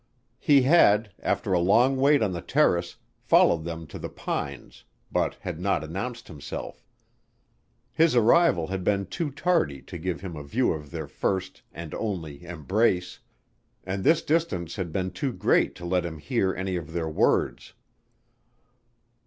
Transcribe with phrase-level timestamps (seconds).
[0.39, 5.35] He had, after a long wait on the terrace, followed them to the pines, but
[5.41, 6.83] had not announced himself.
[7.91, 11.93] His arrival had been too tardy to give him a view of their first and
[11.93, 13.19] only embrace,
[13.83, 17.75] and his distance had been too great to let him hear any of their words.